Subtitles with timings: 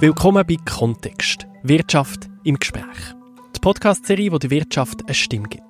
[0.00, 1.48] Willkommen bei Kontext.
[1.64, 2.84] Wirtschaft im Gespräch.
[3.56, 5.64] Die Podcast-Serie, die der Wirtschaft eine Stimme gibt.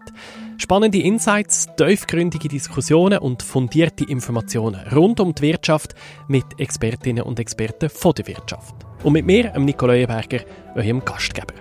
[0.58, 5.95] Spannende Insights, tiefgründige Diskussionen und fundierte Informationen rund um die Wirtschaft
[6.29, 8.75] mit Expertinnen und Experten von der Wirtschaft.
[9.03, 10.40] Und mit mir, Nico Leuenberger,
[10.74, 11.54] eurem Gastgeber.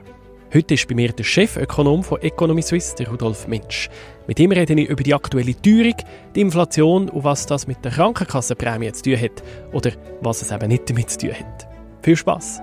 [0.54, 3.89] Heute ist bei mir der Chefökonom von Economy Suisse, der Rudolf Mensch.
[4.27, 5.95] Mit ihm rede ich über die aktuelle Teuerung,
[6.36, 9.41] die Inflation und was das mit der Krankenkassenprämie zu tun hat
[9.71, 11.66] oder was es eben nicht damit zu tun hat.
[12.07, 12.61] Viel Spaß!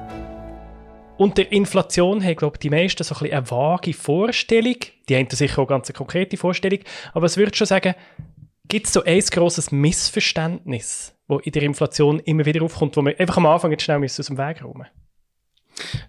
[1.19, 4.77] Und der Inflation haben, glaube ich, die meisten so ein eine vage Vorstellung.
[5.07, 6.79] Die haben sicher auch ganz eine konkrete Vorstellung.
[7.13, 7.95] Aber was würdest du sagen,
[8.69, 13.21] gibt es so ein grosses Missverständnis, das in der Inflation immer wieder aufkommt, wo wir
[13.21, 15.04] einfach am Anfang jetzt schnell aus dem Weg räumen müssen?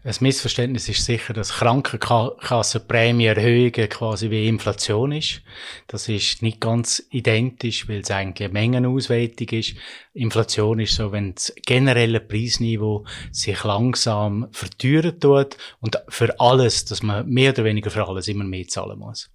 [0.05, 5.41] Ein Missverständnis ist sicher, dass Krankenkassenprämieerhöhungen quasi wie Inflation ist.
[5.87, 9.73] Das ist nicht ganz identisch, weil es eigentlich eine Mengenausweitung ist.
[10.13, 17.01] Inflation ist so, wenn das generelle Preisniveau sich langsam verteuern tut und für alles, dass
[17.01, 19.31] man mehr oder weniger für alles immer mehr zahlen muss.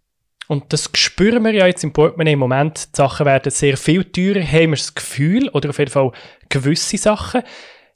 [0.47, 2.93] Und das spüren wir ja jetzt im Portemonnaie im Moment.
[2.93, 6.13] Die Sachen werden sehr viel teurer, haben wir das Gefühl, oder auf jeden Fall
[6.49, 7.43] gewisse Sachen.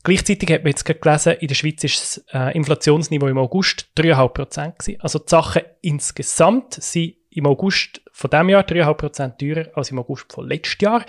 [0.05, 4.29] Gleichzeitig hat man jetzt gelesen, in der Schweiz ist das äh, Inflationsniveau im August 3,5
[4.29, 9.91] Prozent Also die Sachen insgesamt sind im August von diesem Jahr 3,5 Prozent teurer als
[9.91, 11.07] im August von letztes Jahr.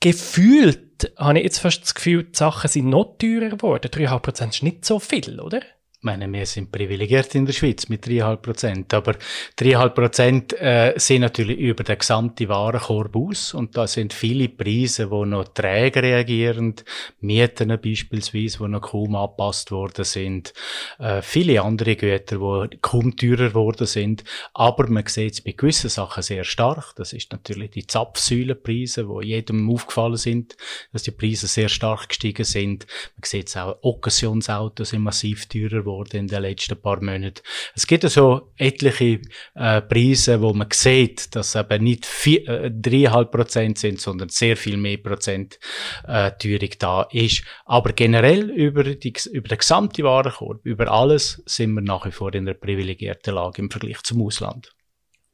[0.00, 3.88] Gefühlt habe ich jetzt fast das Gefühl, die Sachen sind noch teurer geworden.
[3.88, 5.60] 3,5 Prozent ist nicht so viel, oder?
[6.02, 8.94] Meine, wir sind privilegiert in der Schweiz mit 3,5 Prozent.
[8.94, 9.12] Aber
[9.58, 13.54] 3,5 Prozent äh, sind natürlich über den gesamten Warenkorb aus.
[13.54, 16.74] Und da sind viele Preise, die noch träge reagieren.
[17.20, 20.52] Mieten beispielsweise, die noch kaum angepasst worden sind.
[20.98, 24.24] Äh, viele andere Güter, die kaum teurer geworden sind.
[24.54, 26.96] Aber man sieht es bei gewissen Sachen sehr stark.
[26.96, 30.56] Das ist natürlich die Zapfsäulenpreise, die jedem aufgefallen sind,
[30.92, 32.86] dass die Preise sehr stark gestiegen sind.
[33.16, 37.42] Man sieht es auch, Occasionsautos sind massiv teurer geworden in den letzten paar Monaten.
[37.74, 39.20] Es gibt also etliche
[39.54, 44.56] äh, Preise, wo man sieht, dass eben nicht äh, dreieinhalb äh, Prozent sind, sondern sehr
[44.56, 45.58] viel mehr Prozent
[46.06, 47.44] äh, Teuerung da ist.
[47.64, 52.34] Aber generell über, die, über den gesamten Warenkorb, über alles, sind wir nach wie vor
[52.34, 54.72] in einer privilegierten Lage im Vergleich zum Ausland.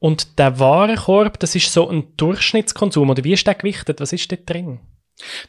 [0.01, 4.01] Und der Warenkorb, das ist so ein Durchschnittskonsum, oder wie ist der gewichtet?
[4.01, 4.81] Was ist dort drin?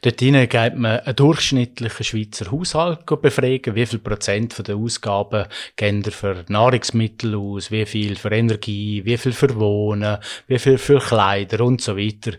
[0.02, 6.46] Dort geht man einen durchschnittlichen Schweizer Haushalt befragen, wie viel Prozent den Ausgaben gehen für
[6.48, 11.82] Nahrungsmittel aus, wie viel für Energie, wie viel für Wohnen, wie viel für Kleider und
[11.82, 12.34] so weiter.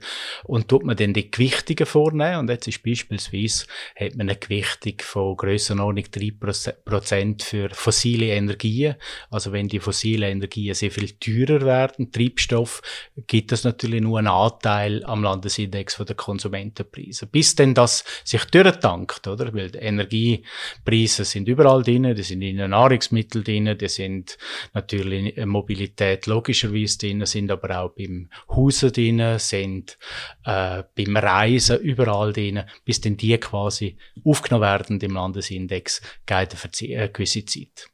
[0.44, 2.40] Und tut man dann die Gewichtungen vornehmen.
[2.40, 8.96] Und jetzt ist beispielsweise, hat man eine Gewichtung von Grössenordnung 3% für fossile Energien.
[9.30, 12.82] Also wenn die fossilen Energien sehr viel teurer werden, Treibstoff,
[13.26, 17.19] gibt es natürlich nur einen Anteil am Landesindex der Konsumentenpreise.
[17.20, 17.26] Preise.
[17.26, 19.52] Bis denn das sich durchtankt, oder?
[19.54, 24.38] Weil Energiepreise sind überall drin, die sind in den Nahrungsmitteln drin, die sind
[24.74, 29.98] natürlich in Mobilität logischerweise drin, sind aber auch beim Hausen drin, sind
[30.44, 37.08] äh, beim Reisen überall drin, bis denn die quasi aufgenommen werden im Landesindex, geht eine
[37.10, 37.88] gewisse Zeit.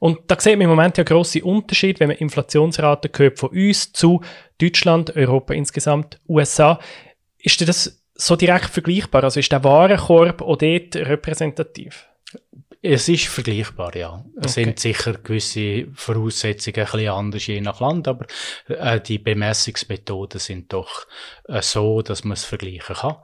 [0.00, 3.92] Und da sieht man im Moment ja grosse Unterschied, wenn man Inflationsraten hört von uns
[3.92, 4.20] zu
[4.60, 6.78] Deutschland, Europa insgesamt, USA.
[7.38, 9.24] Ist das so direkt vergleichbar?
[9.24, 12.06] Also ist der Warenkorb auch dort repräsentativ?
[12.86, 14.22] Es ist vergleichbar, ja.
[14.36, 14.64] Es okay.
[14.64, 18.26] sind sicher gewisse Voraussetzungen ein bisschen anders je nach Land, aber
[18.68, 21.06] äh, die Bemessungsmethoden sind doch
[21.48, 23.16] äh, so, dass man es vergleichen kann.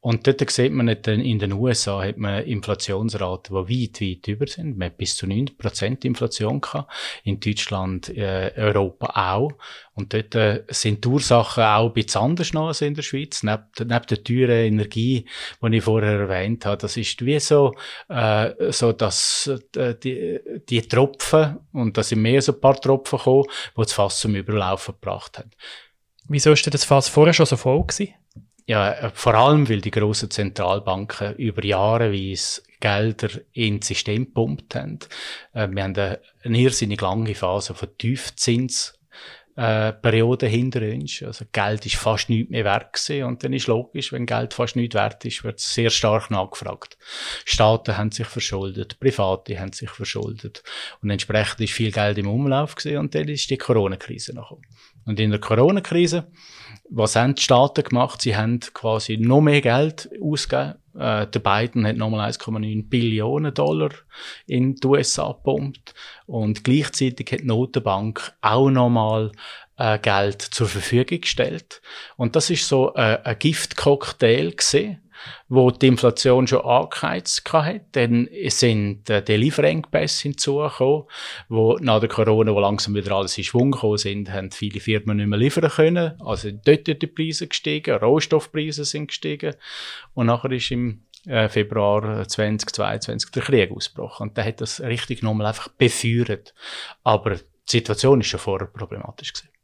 [0.00, 4.46] Und dort sieht man nicht, in den USA hat man Inflationsraten, die weit, weit über
[4.46, 4.78] sind.
[4.78, 6.92] Man hat bis zu 90% Inflation gehabt.
[7.24, 9.50] In Deutschland, äh, Europa auch.
[9.94, 13.42] Und dort äh, sind die Ursachen auch ein bisschen anders noch als in der Schweiz.
[13.42, 15.24] Neben, neben der teuren Energie,
[15.60, 17.74] die ich vorher erwähnt habe, das ist wie so,
[18.08, 20.38] äh, so dass äh, die,
[20.68, 24.36] die Tropfen, und da sind mehr so ein paar Tropfen gekommen, die das Fass zum
[24.36, 25.50] Überlaufen gebracht haben.
[26.28, 28.14] Wieso ist denn das Fass vorher schon so voll gewesen?
[28.68, 32.12] Ja, äh, vor allem, weil die grossen Zentralbanken über Jahre
[32.80, 34.98] Gelder ins System gepumpt haben.
[35.54, 38.92] Äh, wir haben eine, eine irrsinnig lange Phase von Tiefzins
[39.56, 41.22] äh, Periode hinter uns.
[41.22, 43.24] Also Geld ist fast nichts mehr wert gewesen.
[43.24, 46.98] und dann ist logisch, wenn Geld fast nichts wert ist, wird es sehr stark nachgefragt.
[47.46, 50.62] Staaten haben sich verschuldet, Private haben sich verschuldet
[51.00, 52.98] und entsprechend ist viel Geld im Umlauf gewesen.
[52.98, 54.66] und dann ist die Corona-Krise gekommen.
[55.06, 56.30] Und in der Corona-Krise,
[56.90, 58.22] was haben die Staaten gemacht?
[58.22, 60.74] Sie haben quasi noch mehr Geld ausgegeben.
[60.98, 63.90] Äh, der Biden hat nochmal 1,9 Billionen Dollar
[64.46, 65.94] in die USA gepumpt.
[66.26, 69.32] Und gleichzeitig hat die Notenbank auch nochmal
[69.76, 71.80] äh, Geld zur Verfügung gestellt.
[72.16, 75.07] Und das ist so äh, ein Giftcocktail gesehen
[75.48, 77.80] wo die Inflation schon angeheizt hatte.
[77.92, 81.04] Dann sind äh, die Lieferengpässe hinzugekommen,
[81.48, 85.16] wo nach der Corona, wo langsam wieder alles in Schwung gekommen sind, haben viele Firmen
[85.16, 86.20] nicht mehr liefern können.
[86.20, 89.54] Also dort sind die Preise gestiegen, Rohstoffpreise sind gestiegen.
[90.14, 94.28] Und nachher ist im äh, Februar 2022 der Krieg ausgebrochen.
[94.28, 96.54] Und der hat das richtig nochmal einfach befeuert.
[97.04, 99.57] Aber die Situation ist schon vorher problematisch gewesen.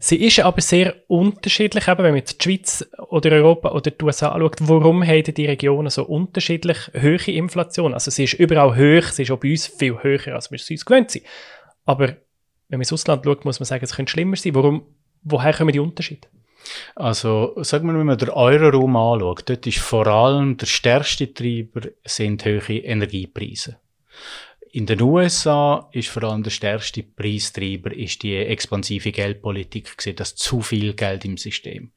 [0.00, 4.04] Sie ist aber sehr unterschiedlich, eben, wenn man jetzt die Schweiz oder Europa oder die
[4.04, 4.56] USA anschaut.
[4.60, 7.94] Warum haben die Regionen so unterschiedlich hohe Inflation?
[7.94, 10.70] Also sie ist überall hoch, sie ist auch bei uns viel höher, als wir es
[10.70, 11.24] uns gewöhnt sind.
[11.84, 12.08] Aber
[12.68, 14.54] wenn man ins Ausland schaut, muss man sagen, es könnte schlimmer sein.
[14.54, 14.86] Warum,
[15.22, 16.28] woher kommen die Unterschiede?
[16.94, 21.88] Also, sagen wir, wenn man den Euroraum anschaut, dort ist vor allem der stärkste Treiber
[22.04, 23.78] sind hohe Energiepreise.
[24.70, 30.34] In den USA ist vor allem der stärkste Preistreiber ist die expansive Geldpolitik gesehen, dass
[30.34, 31.92] zu viel Geld im System.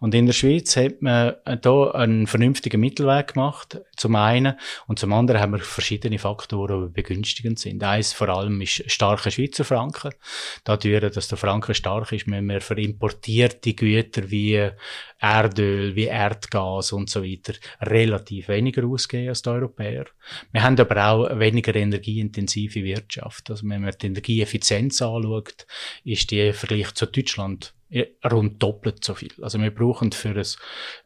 [0.00, 5.12] Und in der Schweiz hat man da einen vernünftigen Mittelweg gemacht, zum einen, und zum
[5.12, 7.82] anderen haben wir verschiedene Faktoren, die begünstigend sind.
[7.82, 10.12] Eins vor allem ist starke Schweizer Franken.
[10.64, 14.70] Dadurch, dass der Franken stark ist, müssen wir für importierte Güter wie
[15.20, 20.06] Erdöl, wie Erdgas und so weiter relativ weniger ausgeben als die Europäer.
[20.52, 23.50] Wir haben aber auch weniger energieintensive Wirtschaft.
[23.50, 25.66] Also wenn man die Energieeffizienz anschaut,
[26.04, 27.74] ist die im Vergleich zu Deutschland
[28.30, 29.32] rund doppelt so viel.
[29.42, 30.44] Also wir brauchen für ein,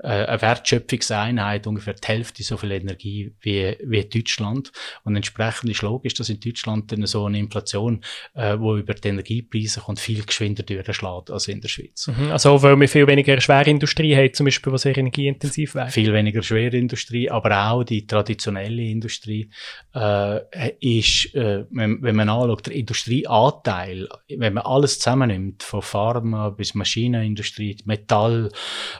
[0.00, 4.70] äh, eine Wertschöpfungseinheit ungefähr die Hälfte so viel Energie wie, wie Deutschland.
[5.02, 8.02] Und entsprechend ist logisch, dass in Deutschland dann so eine Inflation,
[8.34, 12.06] äh, wo über die Energiepreise kommt, viel geschwinder durchschlägt als in der Schweiz.
[12.08, 15.88] Mhm, also weil wir viel weniger Schwerindustrie haben, zum Beispiel, was sehr energieintensiv wäre.
[15.88, 19.48] Viel weniger Schwerindustrie, aber auch die traditionelle Industrie
[19.94, 20.40] äh,
[20.80, 26.73] ist, äh, wenn, wenn man anschaut, der Industrieanteil, wenn man alles zusammennimmt, von Pharma bis
[26.74, 28.50] Maschinenindustrie, Metall,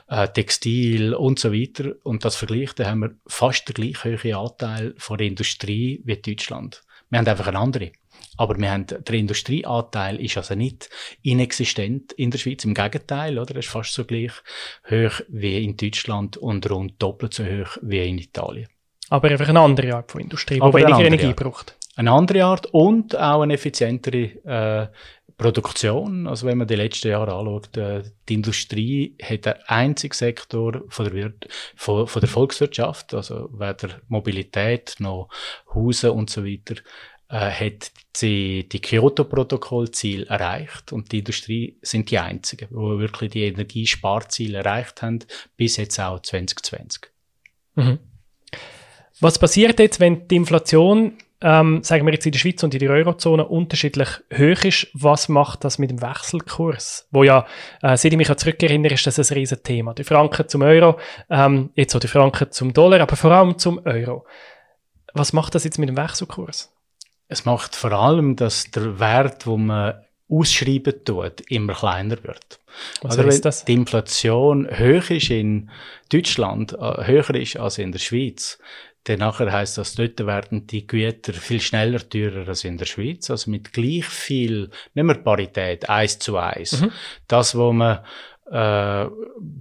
[0.07, 1.93] äh, Textil und so weiter.
[2.03, 6.17] Und das vergleicht, dann haben wir fast den gleich hohen Anteil von der Industrie wie
[6.17, 6.83] Deutschland.
[7.09, 7.91] Wir haben einfach eine andere.
[8.37, 10.89] Aber wir haben, der Industrieanteil ist also nicht
[11.21, 12.65] inexistent in der Schweiz.
[12.65, 13.55] Im Gegenteil, oder?
[13.55, 14.31] Er ist fast so gleich
[14.89, 18.67] hoch wie in Deutschland und rund doppelt so hoch wie in Italien.
[19.09, 21.35] Aber einfach eine andere Art von Industrie, die weniger Energie Art.
[21.35, 21.77] braucht.
[21.95, 24.87] Eine andere Art und auch eine effizientere äh,
[25.37, 30.83] Produktion, also wenn man die letzten Jahre anschaut, äh, die Industrie hat der einzige Sektor
[30.87, 35.29] von der, Wirt, von, von der Volkswirtschaft, also weder Mobilität noch
[35.73, 36.75] Hause und so weiter,
[37.27, 37.91] äh, hat
[38.21, 45.01] die, die Kyoto-Protokoll-Ziel erreicht und die Industrie sind die einzigen, die wirklich die Energiesparziele erreicht
[45.01, 45.19] haben,
[45.57, 47.11] bis jetzt auch 2020.
[47.75, 47.99] Mhm.
[49.19, 52.79] Was passiert jetzt, wenn die Inflation ähm, sagen wir jetzt in der Schweiz und in
[52.79, 57.07] der Eurozone unterschiedlich hoch ist, was macht das mit dem Wechselkurs?
[57.11, 57.45] Wo ja,
[57.81, 59.93] äh, seit ich mich zurückerinnere, ist das ein riesen Thema.
[59.93, 60.97] Der Franken zum Euro,
[61.29, 64.25] ähm, jetzt auch der Franken zum Dollar, aber vor allem zum Euro.
[65.13, 66.73] Was macht das jetzt mit dem Wechselkurs?
[67.27, 69.95] Es macht vor allem, dass der Wert, wo man
[70.29, 72.59] ausschreiben tut, immer kleiner wird.
[73.01, 73.65] Was also, heißt das?
[73.65, 75.69] Die Inflation höher ist in
[76.11, 78.59] Deutschland, äh, höher ist als in der Schweiz,
[79.05, 83.29] dann nachher heisst das, dort werden die Güter viel schneller teurer als in der Schweiz.
[83.29, 86.81] Also mit gleich viel, nicht mehr Parität, eins zu eins.
[86.81, 86.91] Mhm.
[87.27, 87.99] Das, wo man
[88.51, 89.07] äh,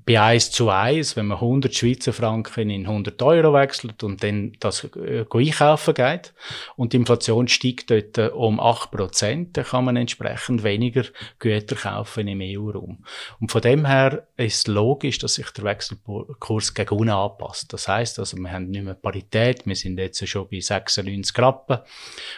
[0.06, 4.52] bei 1 zu 1, wenn man 100 Schweizer Franken in 100 Euro wechselt und dann
[4.60, 6.34] das äh, einkaufen geht
[6.76, 11.04] und die Inflation steigt dort äh, um 8 Prozent, dann kann man entsprechend weniger
[11.38, 13.04] Güter kaufen im EU-Raum.
[13.40, 17.72] Und von dem her ist logisch, dass sich der Wechselkurs gegen unten anpasst.
[17.72, 21.78] Das heißt also, wir haben nicht mehr Parität, wir sind jetzt schon bei 96 Rappen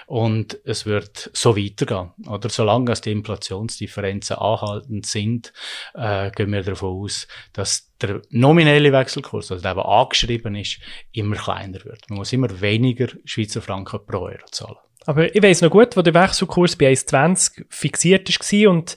[0.07, 2.12] und es wird so weitergehen.
[2.29, 5.53] Oder solange die Inflationsdifferenzen anhaltend sind,
[5.95, 10.78] äh, gehen wir davon aus, dass der nominelle Wechselkurs, also der, der angeschrieben ist,
[11.12, 12.09] immer kleiner wird.
[12.09, 14.76] Man muss immer weniger Schweizer Franken pro Euro zahlen.
[15.07, 18.97] Aber ich weiß noch gut, wo der Wechselkurs bei 1,20 fixiert war und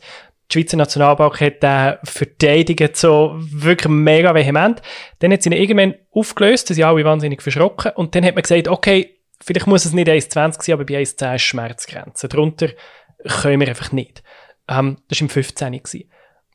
[0.51, 4.81] die Schweizer Nationalbank hat den verteidigt so wirklich mega vehement.
[5.19, 8.41] Dann hat sie ihn irgendwann aufgelöst, da sind alle wahnsinnig verschrocken und dann hat man
[8.41, 12.27] gesagt, okay, vielleicht muss es nicht 1,20 sein, aber bei 1,10 ist Schmerzgrenze.
[12.27, 12.69] Darunter
[13.41, 14.23] können wir einfach nicht.
[14.67, 15.73] Ähm, das war im 15.
[15.73, 16.09] Gewesen.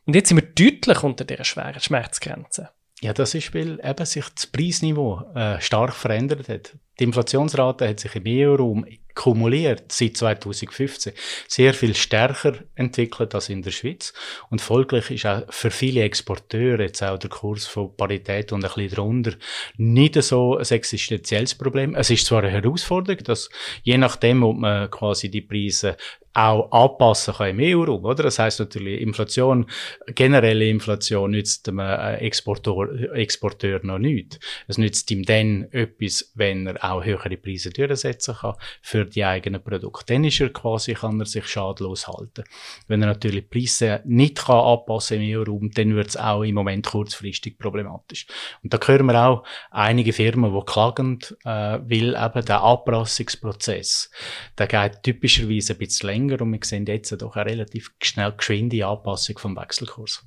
[0.06, 2.70] Und jetzt sind wir deutlich unter dieser schweren Schmerzgrenze.
[3.00, 6.76] Ja, das ist, weil eben sich das Preisniveau äh, stark verändert hat.
[6.98, 11.12] Die Inflationsrate hat sich im EU-Raum kumuliert seit 2015
[11.46, 14.12] sehr viel stärker entwickelt als in der Schweiz.
[14.48, 18.70] Und folglich ist auch für viele Exporteure jetzt auch der Kurs von Parität und ein
[18.72, 19.32] bisschen drunter
[19.76, 21.94] nicht so ein existenzielles Problem.
[21.94, 23.50] Es ist zwar eine Herausforderung, dass
[23.82, 25.96] je nachdem, ob man quasi die Preise
[26.34, 28.24] auch anpassen kann im EU-Raum, oder?
[28.24, 29.66] Das heißt natürlich, Inflation,
[30.06, 34.40] generelle Inflation nützt dem äh, Exporteur, Exporteur noch nichts.
[34.66, 39.62] Es nützt ihm dann etwas, wenn er auch höhere Preise durchsetzen kann für die eigenen
[39.62, 40.12] Produkte.
[40.12, 42.42] Dann ist er quasi, kann er sich schadlos halten.
[42.88, 46.86] Wenn er natürlich Preise nicht kann anpassen im EU-Raum, dann wird es auch im Moment
[46.86, 48.26] kurzfristig problematisch.
[48.64, 54.10] Und da hören wir auch einige Firmen, die klagen, äh, weil eben der Anpassungsprozess,
[54.58, 58.32] der geht typischerweise ein bisschen länger länger und wir sehen jetzt doch eine relativ schnell
[58.32, 60.26] geschwinde Anpassung vom Wechselkurs.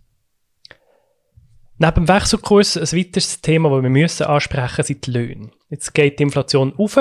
[1.79, 5.51] Neben dem Wechselkurs ein weiteres Thema, das wir müssen ansprechen sind die Löhne.
[5.69, 6.97] Jetzt geht die Inflation auf.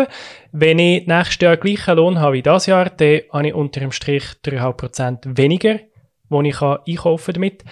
[0.53, 3.93] Wenn ich nächstes Jahr gleichen Lohn habe wie dieses Jahr, dann habe ich unter dem
[3.93, 7.65] Strich 3,5% weniger, die ich einkaufen damit.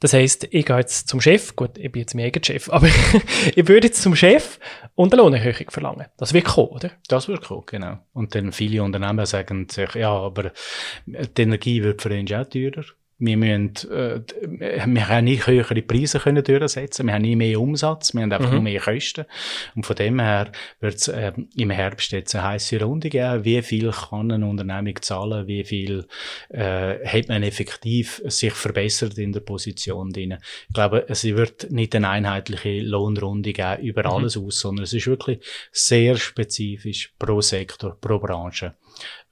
[0.00, 2.86] Das heisst, ich gehe jetzt zum Chef, gut, ich bin jetzt mein eigener Chef, aber
[3.54, 4.60] ich würde jetzt zum Chef
[4.94, 6.06] und eine Lohnerhöhung verlangen.
[6.16, 6.92] Das wird kommen, oder?
[7.08, 7.98] Das wird kommen, genau.
[8.12, 10.52] Und dann viele Unternehmen sagen sich, ja, aber
[11.06, 12.84] die Energie wird für uns auch teurer
[13.18, 14.20] wir müssen, äh,
[14.86, 18.48] wir haben nicht höhere Preise können durchsetzen, wir haben nie mehr Umsatz, wir haben einfach
[18.48, 18.54] mhm.
[18.54, 19.24] nur mehr Kosten.
[19.74, 23.44] Und von dem her wird es äh, im Herbst jetzt eine heisse Runde geben.
[23.44, 25.46] Wie viel kann eine Unternehmung zahlen?
[25.46, 26.06] Wie viel
[26.50, 30.38] äh, hat man effektiv sich verbessert in der Position drin?
[30.68, 34.10] Ich glaube, es wird nicht eine einheitliche Lohnrunde geben über mhm.
[34.10, 35.40] alles aus, sondern es ist wirklich
[35.72, 38.74] sehr spezifisch pro Sektor, pro Branche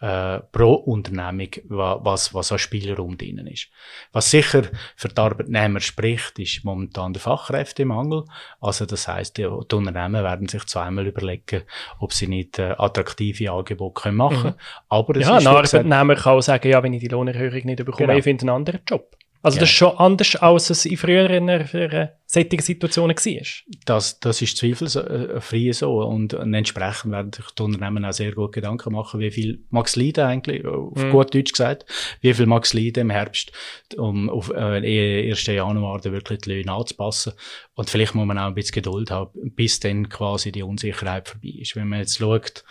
[0.00, 3.68] äh, pro Unternehmung, was, was an Spielraum drin ist.
[4.12, 4.62] Was sicher
[4.94, 8.24] für die Arbeitnehmer spricht, ist momentan der Fachkräftemangel.
[8.60, 11.62] Also das heißt, die, die Unternehmen werden sich zweimal überlegen,
[11.98, 14.54] ob sie nicht äh, attraktive Angebote können machen können.
[14.54, 14.86] Mhm.
[14.88, 17.84] Aber es ja, ist ein Arbeitnehmer kann auch sagen, ja, wenn ich die Lohnerhöhung nicht
[17.84, 18.18] bekomme, genau.
[18.18, 19.15] ich finde einen anderen Job.
[19.46, 19.60] Also ja.
[19.60, 23.42] das ist schon anders, als es in früheren äh, solchen Situationen war.
[23.84, 28.92] Das, das ist zweifelfrei so und, entsprechend werden sich die Unternehmen auch sehr gut Gedanken
[28.92, 31.10] machen, wie viel Max leiden eigentlich, auf mm.
[31.10, 31.86] gut Deutsch gesagt,
[32.22, 33.52] wie viel Max leiden im Herbst,
[33.96, 35.46] um auf äh, 1.
[35.46, 37.34] Januar dann wirklich die Löhne anzupassen.
[37.76, 41.58] Und vielleicht muss man auch ein bisschen Geduld haben, bis dann quasi die Unsicherheit vorbei
[41.60, 41.76] ist.
[41.76, 42.64] Wenn man jetzt schaut,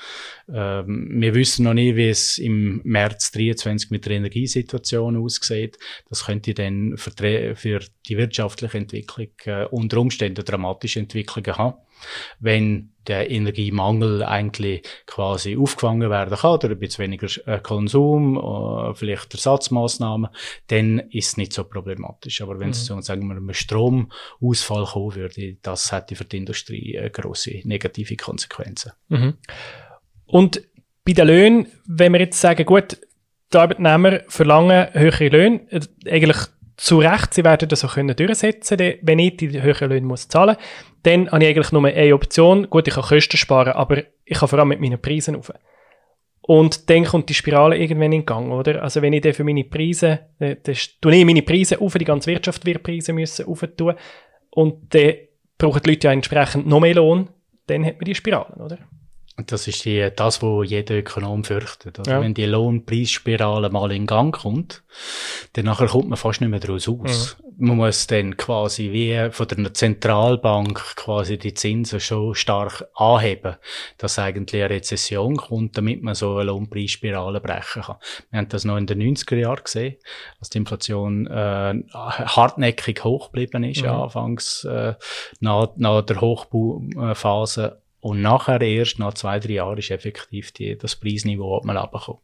[0.51, 5.77] ähm, wir wissen noch nicht, wie es im März 23 mit der Energiesituation aussieht.
[6.09, 11.77] Das könnte dann für, für die wirtschaftliche Entwicklung äh, unter Umständen dramatische Entwicklungen haben.
[12.39, 18.93] Wenn der Energiemangel eigentlich quasi aufgefangen werden kann, oder ein bisschen weniger äh, Konsum, äh,
[18.95, 20.29] vielleicht Ersatzmaßnahmen,
[20.67, 22.41] dann ist es nicht so problematisch.
[22.41, 22.95] Aber wenn es mhm.
[22.95, 28.15] zu, sagen wir, einem Stromausfall kommen würde, das hätte für die Industrie äh, große negative
[28.15, 28.93] Konsequenzen.
[29.09, 29.35] Mhm.
[30.25, 30.61] Und
[31.05, 32.97] bei den Löhnen, wenn wir jetzt sagen, gut,
[33.53, 35.67] die Arbeitnehmer verlangen höhere Löhne,
[36.09, 36.37] eigentlich
[36.77, 40.27] zu Recht, sie werden das auch können durchsetzen können, wenn ich die höheren Löhne muss
[40.27, 40.65] zahlen muss,
[41.03, 42.69] dann habe ich eigentlich nur eine Option.
[42.69, 45.51] Gut, ich kann Kosten sparen, aber ich kann vor allem mit meinen Preisen rauf.
[46.41, 48.83] Und dann kommt die Spirale irgendwann in Gang, oder?
[48.83, 52.05] Also wenn ich dann für meine Preise, äh, das tue ich meine Preise auf, die
[52.05, 53.95] ganze Wirtschaft wird Preise müssen tun
[54.51, 55.13] und dann
[55.57, 57.29] brauchen die Leute ja entsprechend noch mehr Lohn,
[57.65, 58.77] dann hat man die Spiralen, oder?
[59.37, 61.99] Das ist die, das, was jeder Ökonom fürchtet.
[61.99, 62.21] Also ja.
[62.21, 64.83] Wenn die Lohnpreisspirale mal in Gang kommt,
[65.53, 67.37] dann nachher kommt man fast nicht mehr daraus aus.
[67.39, 67.67] Mhm.
[67.67, 73.55] Man muss dann quasi wie von der Zentralbank quasi die Zinsen schon stark anheben,
[73.97, 77.97] dass eigentlich eine Rezession kommt, damit man so eine Lohnpreisspirale brechen kann.
[78.31, 79.95] Wir haben das noch in den 90er Jahren gesehen,
[80.39, 83.89] als die Inflation äh, hartnäckig hoch geblieben ist, mhm.
[83.89, 84.95] anfangs äh,
[85.41, 90.95] nach, nach der Hochbauphase und nachher erst, nach zwei, drei Jahren, ist effektiv die, das
[90.95, 92.21] Preisniveau mal runtergekommen.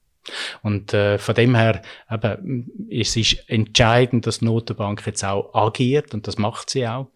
[0.61, 6.13] Und äh, von dem her eben, es ist entscheidend, dass die Notenbank jetzt auch agiert
[6.13, 7.07] und das macht sie auch.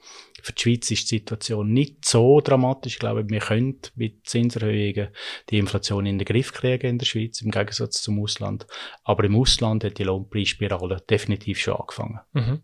[0.42, 2.94] Für die Schweiz ist die Situation nicht so dramatisch.
[2.94, 5.10] Ich glaube, wir können mit Zinserhöhungen
[5.52, 8.66] die Inflation in den Griff kriegen in der Schweiz, im Gegensatz zum Ausland.
[9.04, 12.20] Aber im Ausland hat die Lohnpreisspirale definitiv schon angefangen.
[12.34, 12.62] Mhm.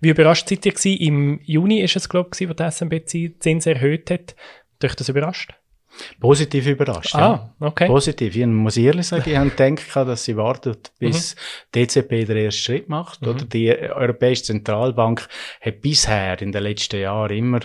[0.00, 3.06] Wie überrascht seid ihr Im Juni ist es, glaube ich, wo die SNB
[3.38, 4.34] Zins erhöht hat.
[4.82, 5.54] Dich das überrascht?
[6.20, 7.14] Positiv überrascht.
[7.14, 7.66] Ah, ja.
[7.66, 7.86] okay.
[7.86, 8.36] Positiv.
[8.36, 11.38] Ich muss ehrlich sagen, ich habe gedacht, dass sie wartet, bis mhm.
[11.74, 13.22] DCP den ersten Schritt macht.
[13.22, 13.28] Mhm.
[13.28, 15.28] Oder die Europäische Zentralbank
[15.60, 17.60] hat bisher in den letzten Jahren immer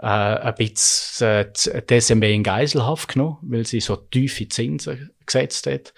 [0.00, 5.92] äh, ein bisschen äh, SMB in Geiselhaft genommen, weil sie so tiefe Zinsen gesetzt hat.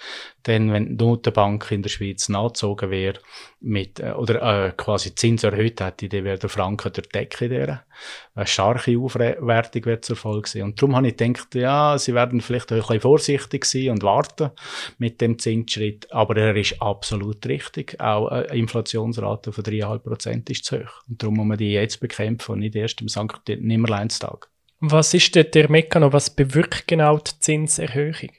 [0.47, 3.21] Denn wenn die Notenbank in der Schweiz nachgezogen wäre,
[3.61, 7.85] mit, äh, oder äh, quasi Zins erhöht hätte, dann wäre der Franken der Decke der.
[8.35, 10.63] Eine starke Aufwertung wird zur Folge sein.
[10.63, 14.51] Und darum habe ich gedacht, ja, sie werden vielleicht ein bisschen vorsichtig sein und warten
[14.99, 16.11] mit dem Zinsschritt.
[16.13, 18.01] Aber er ist absolut richtig.
[18.01, 21.03] Auch eine Inflationsrate von 3,5 Prozent ist zu hoch.
[21.09, 23.49] Und darum muss man die jetzt bekämpfen und nicht erst im St.
[23.49, 24.49] Nimmerleinstag.
[24.81, 26.13] Was ist denn der Mechanismus?
[26.13, 28.31] Was bewirkt genau die Zinserhöhung?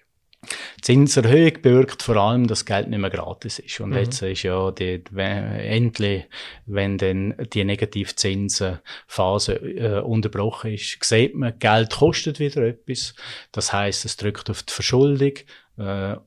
[0.82, 3.80] Zinserhöhung bewirkt vor allem, dass Geld nicht mehr gratis ist.
[3.80, 3.98] Und mhm.
[3.98, 6.26] jetzt ist ja die, wenn, endlich,
[6.66, 13.14] wenn dann die Negativzinsenphase äh, unterbrochen ist, sieht man, Geld kostet wieder etwas.
[13.52, 15.34] Das heißt, es drückt auf die Verschuldung
[15.80, 16.18] äh,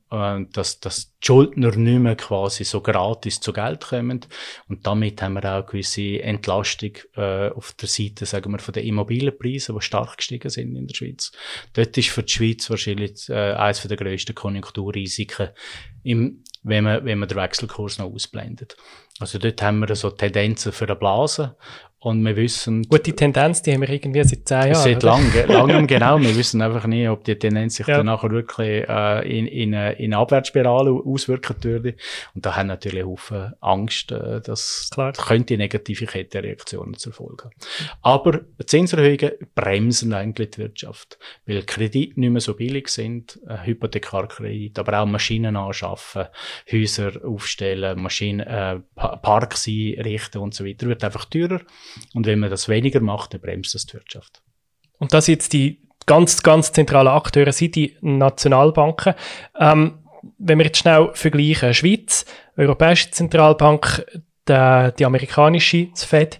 [0.51, 4.25] dass, dass die Schuldner nicht mehr quasi so gratis zu Geld kommen.
[4.67, 8.85] Und damit haben wir auch gewisse Entlastung äh, auf der Seite, sagen wir, von den
[8.85, 11.31] Immobilienpreisen, die stark gestiegen sind in der Schweiz.
[11.73, 15.49] Dort ist für die Schweiz wahrscheinlich äh, eines der grössten Konjunkturrisiken,
[16.01, 18.75] im, wenn, man, wenn man den Wechselkurs noch ausblendet.
[19.19, 21.55] Also dort haben wir so Tendenzen für eine Blase
[22.03, 22.83] und wir wissen.
[22.83, 24.75] Gut, die Tendenz, die haben wir irgendwie seit zehn Jahren.
[24.75, 26.19] Seit langem, langem genau.
[26.19, 27.97] Wir wissen einfach nie, ob die Tendenz sich ja.
[27.97, 31.95] dann nachher wirklich äh, in, in, eine, in eine Abwärtsspirale auswirken würde.
[32.35, 35.13] Und da haben natürlich Haufen Angst, äh, dass Klar.
[35.13, 37.51] könnte negative Kettenreaktionen zur Folge
[38.01, 44.77] Aber Zinserhöhungen bremsen eigentlich die Wirtschaft, weil Kredite nicht mehr so billig sind, äh, Hypothekarkredit,
[44.77, 46.25] aber auch Maschinen anschaffen,
[46.69, 51.61] Häuser aufstellen, Maschinen, äh, Parks einrichten und so weiter, wird einfach teurer.
[52.13, 54.41] Und wenn man das weniger macht, dann bremst das die Wirtschaft.
[54.99, 59.15] Und das jetzt die ganz, ganz zentralen Akteure sind die Nationalbanken.
[59.59, 59.99] Ähm,
[60.37, 64.05] wenn wir jetzt schnell vergleichen, Schweiz, Europäische Zentralbank,
[64.47, 66.39] die, die amerikanische, das Fed,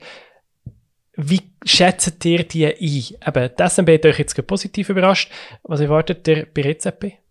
[1.15, 2.75] wie schätzt ihr die ein?
[2.79, 5.31] Eben, die SNB hat euch jetzt positiv überrascht.
[5.63, 7.22] Was erwartet ihr bei EZB?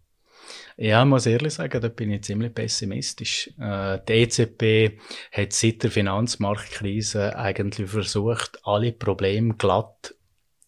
[0.76, 3.50] Ja, ich muss ehrlich sagen, da bin ich ziemlich pessimistisch.
[3.58, 4.98] Äh, die EZB
[5.32, 10.14] hat seit der Finanzmarktkrise eigentlich versucht, alle Probleme glatt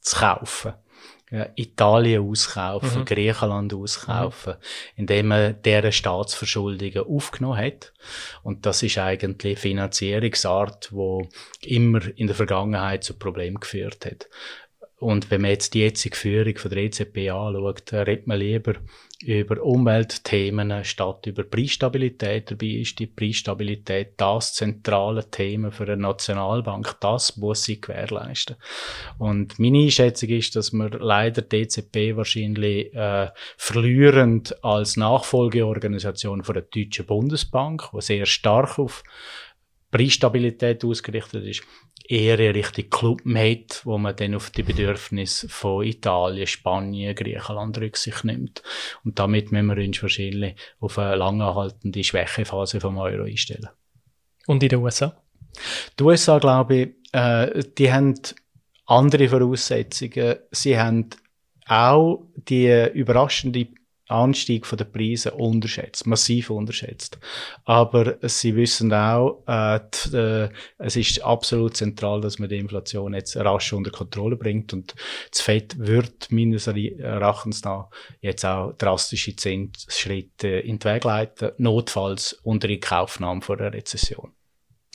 [0.00, 0.74] zu kaufen.
[1.30, 3.04] Ja, Italien auskaufen, mhm.
[3.06, 4.58] Griechenland auskaufen, mhm.
[4.96, 7.92] indem man deren Staatsverschuldungen aufgenommen hat.
[8.42, 11.26] Und das ist eigentlich Finanzierungsart, wo
[11.60, 14.28] immer in der Vergangenheit zu Problemen geführt hat.
[14.98, 18.74] Und wenn man jetzt die jetzige Führung von der EZB anschaut, redet man lieber
[19.24, 22.50] über Umweltthemen statt über Preisstabilität.
[22.50, 26.96] Dabei ist die Preisstabilität das zentrale Thema für eine Nationalbank.
[27.00, 28.56] Das muss sie gewährleisten.
[29.18, 36.54] Und meine Einschätzung ist, dass wir leider die EZB wahrscheinlich äh, verlierend als Nachfolgeorganisation von
[36.54, 39.02] der Deutschen Bundesbank, die sehr stark auf
[39.94, 41.62] Preisstabilität ausgerichtet ist,
[42.08, 48.24] eher in Richtung Clubmate, wo man dann auf die Bedürfnisse von Italien, Spanien, Griechenland Rücksicht
[48.24, 48.64] nimmt.
[49.04, 53.68] Und damit müssen wir uns wahrscheinlich auf eine langanhaltende Schwächephase vom Euro einstellen.
[54.48, 55.16] Und in den USA?
[55.96, 58.14] Die USA, glaube ich, äh, die haben
[58.86, 60.38] andere Voraussetzungen.
[60.50, 61.10] Sie haben
[61.68, 63.68] auch die überraschende
[64.14, 67.18] Anstieg der Preise unterschätzt, massiv unterschätzt.
[67.64, 69.80] Aber sie wissen auch, äh,
[70.12, 70.48] die, äh,
[70.78, 74.94] es ist absolut zentral, dass man die Inflation jetzt rasch unter Kontrolle bringt und
[75.30, 77.88] das FED wird meines Erachtens nach
[78.20, 84.32] jetzt auch drastische Zinsschritte in den Weg leiten, notfalls unter die Kaufnahme vor der Rezession.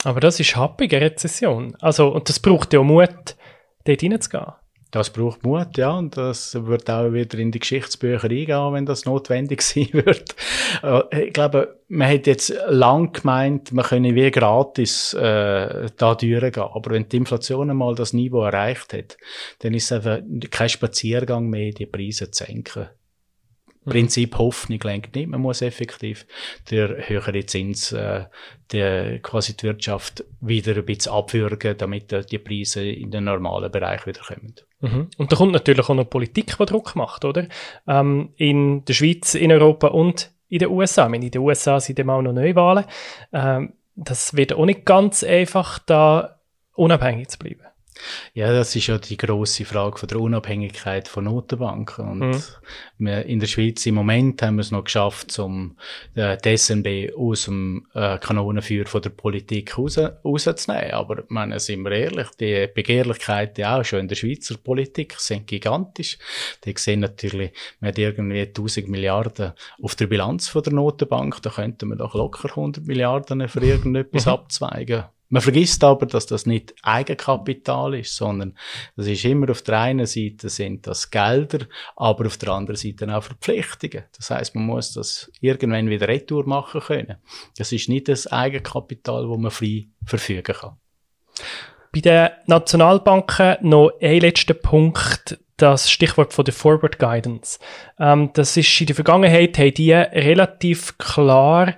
[0.04, 1.76] Aber das ist happige Rezession.
[1.80, 3.36] Also, und das braucht ja Mut,
[3.84, 4.52] dort hineinzugehen.
[4.90, 9.04] Das braucht Mut, ja, und das wird auch wieder in die Geschichtsbücher eingehen, wenn das
[9.04, 10.34] notwendig sein wird.
[10.82, 16.62] Äh, ich glaube, man hat jetzt lang gemeint, man könne wie gratis äh, da durchgehen.
[16.62, 19.16] Aber wenn die Inflation einmal das Niveau erreicht hat,
[19.60, 22.88] dann ist es einfach kein Spaziergang mehr, die Preise zu senken.
[23.84, 25.28] Prinzip Hoffnung lenkt nicht.
[25.28, 26.26] Man muss effektiv
[26.70, 28.26] der höhere Zins, äh,
[28.72, 33.70] die, quasi die Wirtschaft wieder ein bisschen abwürgen, damit äh, die Preise in den normalen
[33.70, 34.54] Bereich wieder kommen.
[34.80, 35.08] Mhm.
[35.16, 37.46] Und da kommt natürlich auch noch Politik, die Druck macht, oder?
[37.86, 41.04] Ähm, in der Schweiz, in Europa und in den USA.
[41.04, 42.84] Ich meine, in den USA sind immer auch noch Neuwahlen.
[43.32, 46.40] Ähm, das wird auch nicht ganz einfach, da
[46.74, 47.62] unabhängig zu bleiben.
[48.34, 52.08] Ja, das ist ja die große Frage von der Unabhängigkeit von Notenbanken.
[52.08, 52.42] Und
[52.98, 53.06] mhm.
[53.06, 55.76] in der Schweiz im Moment haben wir es noch geschafft, um
[56.14, 60.92] äh, die SNB aus dem äh, Kanonenfeuer von der Politik raus, rauszunehmen.
[60.92, 66.18] Aber meine, sind wir ehrlich, die Begehrlichkeiten auch schon in der Schweizer Politik sind gigantisch.
[66.64, 71.50] Die sehen natürlich, man hat irgendwie 1000 Milliarden auf der Bilanz von der Notenbank, da
[71.50, 74.32] könnten wir doch locker 100 Milliarden für irgendetwas mhm.
[74.32, 75.04] abzweigen.
[75.30, 78.56] Man vergisst aber, dass das nicht Eigenkapital ist, sondern
[78.96, 83.16] das ist immer auf der einen Seite sind das Gelder, aber auf der anderen Seite
[83.16, 84.04] auch Verpflichtungen.
[84.16, 87.16] Das heißt, man muss das irgendwann wieder retour machen können.
[87.56, 90.76] Das ist nicht das Eigenkapital, wo man frei verfügen kann.
[91.92, 97.60] Bei den Nationalbanken noch ein letzter Punkt, das Stichwort von der Forward Guidance.
[97.98, 101.74] Ähm, das ist in der Vergangenheit, haben die relativ klar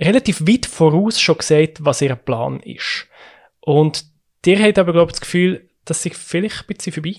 [0.00, 3.06] relativ weit voraus schon gesagt, was ihr Plan ist.
[3.60, 4.06] Und
[4.44, 7.16] der hat aber, glaube ich, das Gefühl, dass sich vielleicht ein bisschen vorbei.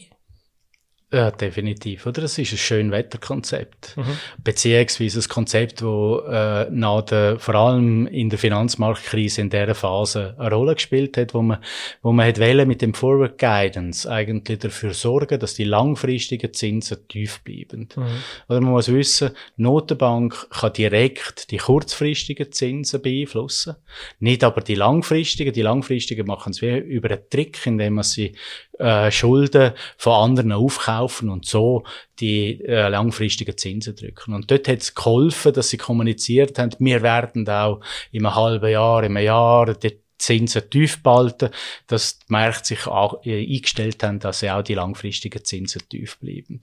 [1.12, 2.06] Ja, definitiv.
[2.06, 2.22] Oder?
[2.22, 3.98] Das ist ein schönes Wetterkonzept.
[3.98, 4.04] Mhm.
[4.44, 10.36] Beziehungsweise ein Konzept, wo äh, nach der, vor allem in der Finanzmarktkrise in dieser Phase
[10.38, 11.64] eine Rolle gespielt hat, wo man,
[12.04, 17.08] wo man hat wollen, mit dem Forward Guidance eigentlich dafür sorgen, dass die langfristigen Zinsen
[17.08, 17.90] tief bleiben.
[17.96, 18.06] Mhm.
[18.48, 23.78] Oder man muss wissen, die Notenbank kann direkt die kurzfristigen Zinsen beeinflussen.
[24.20, 25.54] Nicht aber die langfristigen.
[25.54, 28.34] Die langfristigen machen es wie über einen Trick, indem man sie
[28.80, 31.84] äh, Schulden von anderen aufkaufen und so
[32.20, 34.34] die äh, langfristigen Zinsen drücken.
[34.34, 37.82] Und dort hat es geholfen, dass sie kommuniziert haben, wir werden auch
[38.14, 41.50] einem halben Jahr, einem Jahr die Zinsen tief behalten,
[41.88, 46.18] dass die Märkte sich auch, äh, eingestellt haben, dass sie auch die langfristigen Zinsen tief
[46.20, 46.62] bleiben.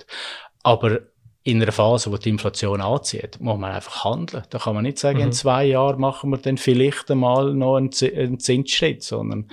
[0.62, 1.00] Aber
[1.46, 4.42] in einer Phase, wo die Inflation anzieht, muss man einfach handeln.
[4.50, 5.26] Da kann man nicht sagen, mhm.
[5.26, 9.48] in zwei Jahren machen wir dann vielleicht einmal noch einen, einen Zinsschritt, sondern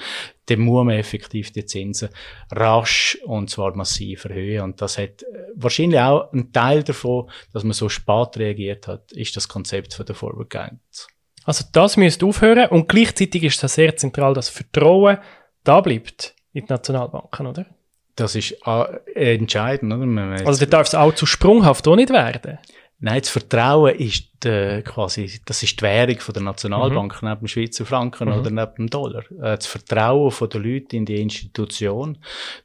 [0.47, 2.09] dann muss man effektiv die Zinsen
[2.51, 4.63] rasch und zwar massiv erhöhen.
[4.63, 5.25] Und das hat äh,
[5.55, 10.07] wahrscheinlich auch ein Teil davon, dass man so spät reagiert hat, ist das Konzept von
[10.07, 11.07] der Forward Guidance.
[11.45, 15.19] Also das müsste aufhören und gleichzeitig ist es sehr zentral, dass Vertrauen
[15.63, 17.67] da bleibt in die Nationalbanken, oder?
[18.15, 20.45] Das ist äh, entscheidend, oder?
[20.45, 22.59] Also, da darf es auch zu sprunghaft auch nicht werden.
[22.99, 27.29] Nein, das Vertrauen ist äh, quasi, das ist die Währung von der Nationalbank mhm.
[27.29, 28.35] neben dem Schweizer Franken mhm.
[28.35, 29.23] oder neben dem Dollar.
[29.31, 32.17] Äh, das Vertrauen von den Leuten in die Institution.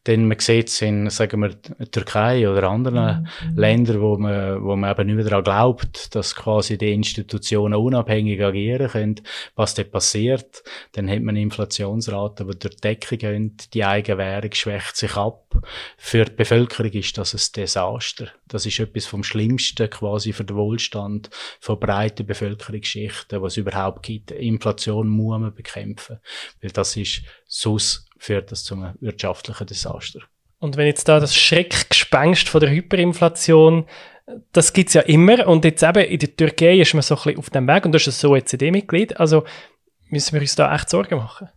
[0.06, 3.56] Denn man sieht es in, sagen wir, Türkei oder anderen mhm.
[3.58, 8.42] Ländern, wo man, wo man eben nicht mehr daran glaubt, dass quasi die Institutionen unabhängig
[8.42, 9.20] agieren können.
[9.54, 10.62] Was dort passiert,
[10.92, 15.44] dann hat man Inflationsraten, die durch die Decke gehen, die eigene Währung schwächt sich ab.
[15.96, 18.28] Für die Bevölkerung ist das ein Desaster.
[18.46, 21.30] Das ist etwas vom Schlimmsten quasi für den Wohlstand
[21.68, 24.30] von breiten Bevölkerungsschichten, was es überhaupt gibt.
[24.30, 26.18] Inflation muss man bekämpfen,
[26.62, 30.20] weil das ist, sonst führt das zu einem wirtschaftlichen Desaster.
[30.60, 33.84] Und wenn jetzt da das Schreckgespenst von der Hyperinflation,
[34.52, 37.38] das gibt's ja immer und jetzt eben in der Türkei ist man so ein bisschen
[37.38, 39.44] auf dem Weg und das ist ein OECD-Mitglied, also
[40.08, 41.50] müssen wir uns da echt Sorgen machen?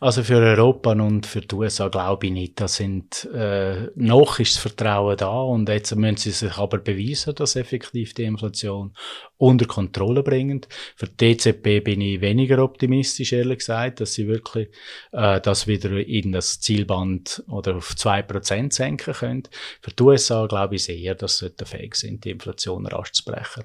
[0.00, 2.60] Also für Europa und für die USA glaube ich nicht.
[2.60, 7.34] Da sind, äh, noch ist das Vertrauen da und jetzt müssen sie sich aber beweisen,
[7.34, 8.94] dass effektiv die Inflation
[9.36, 10.60] unter Kontrolle bringen.
[10.96, 14.68] Für die EZB bin ich weniger optimistisch, ehrlich gesagt, dass sie wirklich
[15.12, 19.42] äh, das wieder in das Zielband oder auf zwei Prozent senken können.
[19.80, 23.64] Für die USA glaube ich sehr, dass sie fähig sind, die Inflation rasch zu brechen.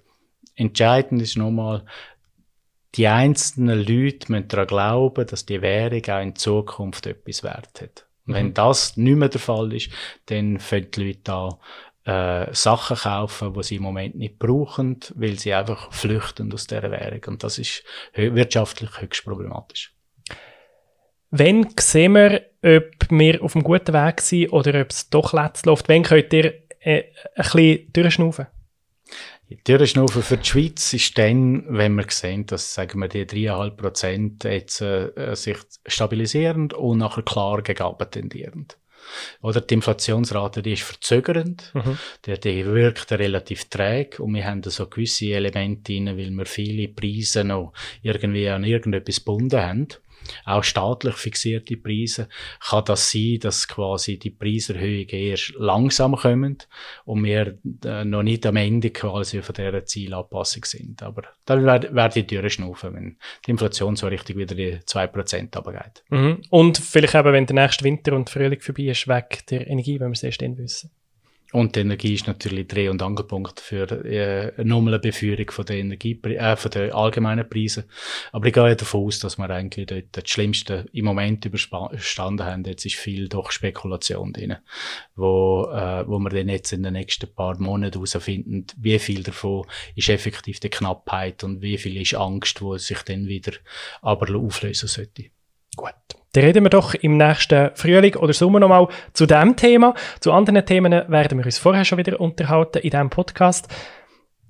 [0.55, 1.85] Entscheidend ist nochmal,
[2.97, 8.07] die einzelnen Leute müssen daran glauben, dass die Währung auch in Zukunft etwas wert hat.
[8.25, 8.37] Und mhm.
[8.37, 9.89] wenn das nicht mehr der Fall ist,
[10.25, 11.55] dann fangen die Leute an,
[12.05, 16.89] äh, Sachen kaufen, die sie im Moment nicht brauchen, weil sie einfach flüchten aus dieser
[16.89, 17.21] Währung.
[17.27, 17.83] Und das ist
[18.13, 19.93] wirtschaftlich höchst problematisch.
[21.29, 25.65] Wenn sehen wir, ob wir auf einem guten Weg sind oder ob es doch letzt
[25.65, 25.89] läuft?
[25.89, 27.03] Wenn könnt ihr äh,
[27.35, 28.47] ein bisschen durchschnaufen?
[29.49, 33.69] Die Türschnaufe für die Schweiz ist dann, wenn wir sehen, dass, sagen wir, die 3,5
[33.71, 38.77] Prozent jetzt äh, sich stabilisierend und nachher klar gegen tendierend.
[39.41, 41.97] Oder die Inflationsrate, die ist verzögernd, mhm.
[42.25, 46.45] die, die wirkt relativ träge und wir haben da so gewisse Elemente drin, weil wir
[46.45, 49.87] viele Preise noch irgendwie an irgendetwas gebunden haben
[50.45, 52.27] auch staatlich fixierte Preise,
[52.59, 56.57] kann das sein, dass quasi die Preiserhöhungen erst langsam kommen
[57.05, 61.03] und wir äh, noch nicht am Ende quasi von dieser Zielanpassung sind.
[61.03, 66.03] Aber da werde ich durchschnaufen, wenn die Inflation so richtig wieder die 2% runtergeht.
[66.09, 66.41] Mhm.
[66.49, 70.09] Und vielleicht eben, wenn der nächste Winter und Frühling vorbei ist, weg der Energie, wenn
[70.09, 70.91] wir es erst dann wissen.
[71.53, 75.77] Und die Energie ist natürlich Dreh- und Angelpunkt für äh, eine normale Beführung von der
[75.77, 77.85] Energie, äh, von den allgemeinen Preisen.
[78.33, 82.65] Aber ich gehe davon aus, dass wir eigentlich dort das Schlimmste im Moment überstanden haben.
[82.65, 84.57] Jetzt ist viel doch Spekulation drin,
[85.15, 89.65] wo, äh, wo wir dann jetzt in den nächsten paar Monaten herausfinden, wie viel davon
[89.95, 93.53] ist effektiv die Knappheit und wie viel ist Angst, wo sich dann wieder
[94.01, 95.31] aber auflösen sollte.
[96.37, 99.95] Dann reden wir doch im nächsten Frühling oder Sommer nochmal zu diesem Thema.
[100.19, 103.67] Zu anderen Themen werden wir uns vorher schon wieder unterhalten in diesem Podcast.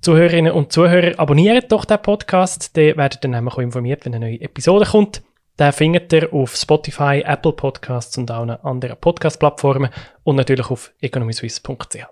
[0.01, 4.25] Zuhörerinnen und Zuhörer, abonniert doch den Podcast, dann werdet ihr nämlich auch informiert, wenn eine
[4.25, 5.23] neue Episode kommt.
[5.57, 9.89] Den findet ihr auf Spotify, Apple Podcasts und allen anderen Podcast-Plattformen
[10.23, 12.05] und natürlich auf economyswiss.ch.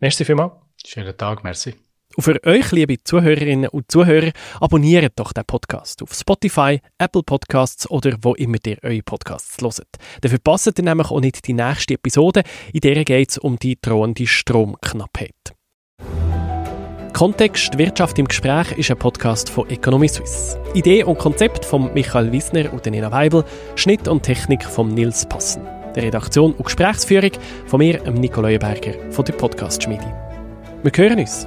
[0.00, 0.52] Merci vielmals.
[0.84, 1.87] Schönen Tag, merci.
[2.18, 7.88] Und für euch, liebe Zuhörerinnen und Zuhörer, abonniert doch den Podcast auf Spotify, Apple Podcasts
[7.88, 9.86] oder wo immer ihr eure Podcasts hört.
[10.20, 13.78] Dann verpasst ihr nämlich auch nicht die nächste Episode, in der geht es um die
[13.80, 15.54] drohende Stromknappheit.
[17.12, 20.60] Kontext Wirtschaft im Gespräch ist ein Podcast von Economy Suisse.
[20.74, 23.44] Idee und Konzept von Michael Wiesner und Nina Weibel,
[23.76, 25.62] Schnitt und Technik von Nils Passen.
[25.94, 27.30] Der Redaktion und Gesprächsführung
[27.66, 30.12] von mir, Nico Leuenberger von der Podcast-Schmiede.
[30.82, 31.46] Wir hören uns.